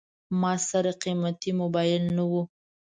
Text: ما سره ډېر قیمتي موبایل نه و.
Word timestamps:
ما 0.41 0.53
سره 0.69 0.91
ډېر 0.91 0.99
قیمتي 1.03 1.51
موبایل 1.61 2.03
نه 2.17 2.23
و. 2.31 2.33